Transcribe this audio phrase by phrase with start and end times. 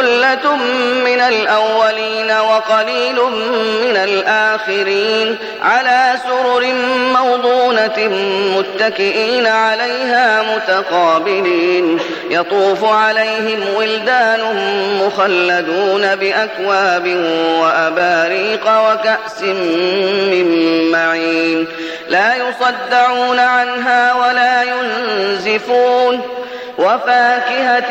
[0.00, 0.56] ثلة
[1.04, 3.16] من الأولين وقليل
[3.84, 6.66] من الآخرين على سرر
[7.12, 8.10] موضونة
[8.56, 11.98] متكئين عليها متقابلين.
[12.30, 14.40] يطوف عليهم ولدان
[15.06, 17.06] مخلدون بأكواب
[17.60, 20.46] وأباريق وكأس من
[20.92, 21.66] معين.
[22.08, 26.20] لا يصدعون عنها ولا ينزفون.
[26.78, 27.90] وفاكهة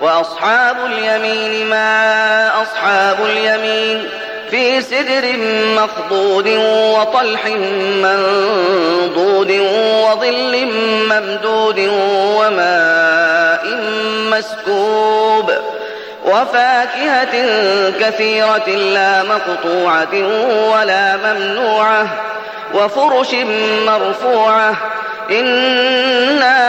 [0.00, 4.08] وأصحاب اليمين ما أصحاب اليمين
[4.50, 5.36] في سدر
[5.76, 7.46] مخضود وطلح
[8.02, 9.50] منضود
[10.04, 10.68] وظل
[11.10, 11.90] ممدود
[12.38, 13.64] وماء
[14.30, 15.52] مسكوب
[16.24, 17.34] وفاكهة
[18.00, 20.14] كثيرة لا مقطوعة
[20.72, 22.06] ولا ممنوعة
[22.74, 23.34] وفرش
[23.86, 24.76] مرفوعة
[25.30, 26.68] إنا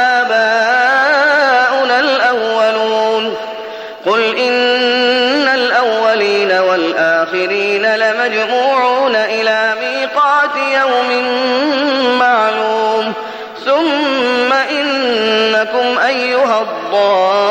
[7.41, 11.09] والآخرين لمجموعون إلى ميقات يوم
[12.19, 13.13] معلوم.
[13.65, 17.50] ثم إنكم أيها الضالون.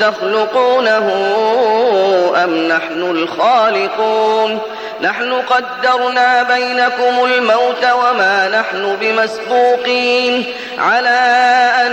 [0.00, 1.10] تخلقونه
[2.44, 4.58] أم نحن الخالقون
[5.02, 10.44] نحن قدرنا بينكم الموت وما نحن بمسبوقين
[10.78, 11.18] على
[11.86, 11.92] أن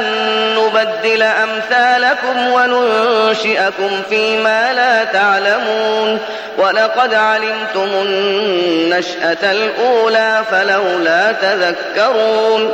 [0.56, 6.20] نبدل أمثالكم وننشئكم فيما لا تعلمون
[6.58, 12.74] ولقد علمتم النشأة الأولى فلولا تذكرون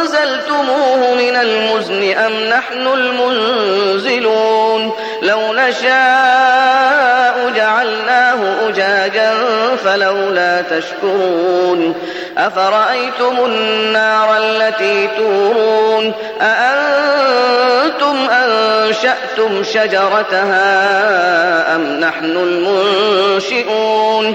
[0.00, 4.92] أنزلتموه من المزن أم نحن المنزلون؟
[5.22, 7.14] لو نشاء
[7.54, 9.32] فجعلناه أجاجا
[9.84, 11.94] فلولا تشكرون.
[12.38, 20.66] أفرأيتم النار التي تورون؟ أأنتم أنشأتم شجرتها
[21.76, 24.34] أم نحن المنشئون؟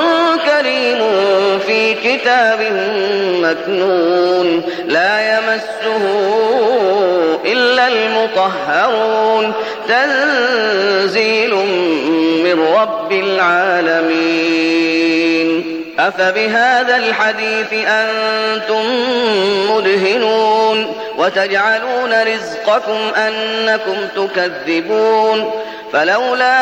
[2.17, 2.59] كتاب
[3.41, 6.03] مكنون لا يمسه
[7.45, 9.53] إلا المطهرون.
[9.87, 11.55] تنزيل
[12.43, 14.21] من رب العالمين.
[15.99, 18.83] أفبهذا الحديث أنتم
[19.71, 20.95] مدهنون.
[21.17, 25.51] وتجعلون رزقكم أنكم تكذبون.
[25.93, 26.59] فلولا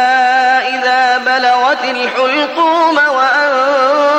[0.67, 4.18] إذا بلغت الحلقوم وأنتم